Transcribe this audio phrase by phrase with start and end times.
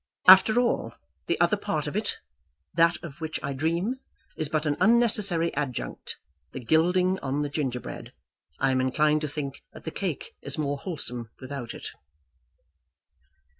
[0.27, 0.95] After all,
[1.27, 2.21] the other part of it,
[2.73, 3.99] that of which I dream,
[4.35, 6.17] is but an unnecessary adjunct;
[6.53, 8.11] the gilding on the gingerbread.
[8.57, 11.89] I am inclined to think that the cake is more wholesome without it."